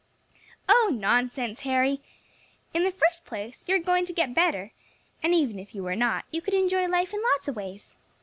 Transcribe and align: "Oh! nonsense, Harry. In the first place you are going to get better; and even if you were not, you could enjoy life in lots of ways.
"Oh! 0.67 0.89
nonsense, 0.91 1.59
Harry. 1.59 2.01
In 2.73 2.83
the 2.83 2.89
first 2.91 3.23
place 3.23 3.63
you 3.67 3.75
are 3.75 3.79
going 3.79 4.03
to 4.05 4.13
get 4.13 4.33
better; 4.33 4.71
and 5.21 5.31
even 5.35 5.59
if 5.59 5.75
you 5.75 5.83
were 5.83 5.95
not, 5.95 6.25
you 6.31 6.41
could 6.41 6.55
enjoy 6.55 6.87
life 6.87 7.13
in 7.13 7.21
lots 7.35 7.47
of 7.47 7.55
ways. 7.55 7.95